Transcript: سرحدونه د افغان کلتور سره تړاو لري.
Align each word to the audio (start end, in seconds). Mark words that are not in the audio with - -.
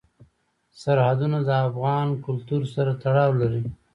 سرحدونه 0.81 1.37
د 1.47 1.49
افغان 1.67 2.07
کلتور 2.25 2.61
سره 2.73 2.91
تړاو 3.03 3.31
لري. 3.41 3.63